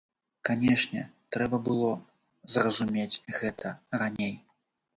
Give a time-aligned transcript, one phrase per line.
[0.47, 1.03] Канешне,
[1.35, 1.91] трэба было
[2.55, 4.35] зразумець гэта раней.